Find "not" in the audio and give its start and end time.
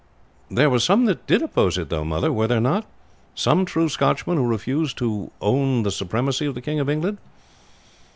2.59-2.87